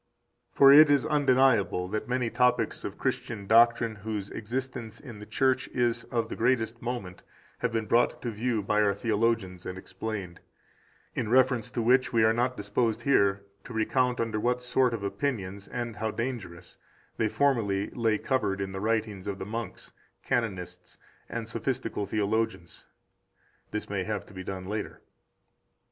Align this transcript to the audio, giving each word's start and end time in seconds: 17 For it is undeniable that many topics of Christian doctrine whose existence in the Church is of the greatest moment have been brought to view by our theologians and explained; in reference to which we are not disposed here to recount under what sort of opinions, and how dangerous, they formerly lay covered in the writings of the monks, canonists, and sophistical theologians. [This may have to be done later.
17 0.57 0.57
For 0.57 0.73
it 0.73 0.89
is 0.89 1.05
undeniable 1.05 1.87
that 1.89 2.07
many 2.09 2.31
topics 2.31 2.83
of 2.83 2.97
Christian 2.97 3.45
doctrine 3.45 3.97
whose 3.97 4.31
existence 4.31 4.99
in 4.99 5.19
the 5.19 5.27
Church 5.27 5.67
is 5.67 6.05
of 6.05 6.27
the 6.27 6.35
greatest 6.35 6.81
moment 6.81 7.21
have 7.59 7.71
been 7.71 7.85
brought 7.85 8.19
to 8.23 8.31
view 8.31 8.63
by 8.63 8.81
our 8.81 8.95
theologians 8.95 9.63
and 9.63 9.77
explained; 9.77 10.39
in 11.13 11.29
reference 11.29 11.69
to 11.69 11.83
which 11.83 12.11
we 12.11 12.23
are 12.23 12.33
not 12.33 12.57
disposed 12.57 13.03
here 13.03 13.45
to 13.63 13.73
recount 13.73 14.19
under 14.19 14.39
what 14.39 14.59
sort 14.63 14.95
of 14.95 15.03
opinions, 15.03 15.67
and 15.67 15.97
how 15.97 16.09
dangerous, 16.09 16.77
they 17.17 17.27
formerly 17.27 17.91
lay 17.91 18.17
covered 18.17 18.59
in 18.59 18.71
the 18.71 18.81
writings 18.81 19.27
of 19.27 19.37
the 19.37 19.45
monks, 19.45 19.91
canonists, 20.23 20.97
and 21.29 21.47
sophistical 21.47 22.07
theologians. 22.07 22.85
[This 23.69 23.87
may 23.87 24.03
have 24.03 24.25
to 24.25 24.33
be 24.33 24.43
done 24.43 24.65
later. 24.65 25.01